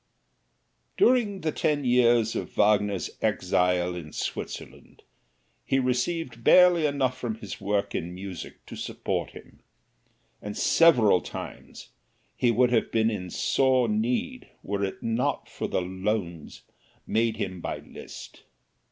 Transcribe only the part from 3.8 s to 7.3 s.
in Switzerland he received barely enough